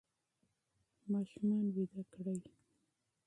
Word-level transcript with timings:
ماشومان 1.11 1.65
ویده 1.73 2.01
کړئ. 2.13 2.39